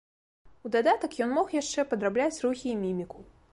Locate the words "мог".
1.39-1.53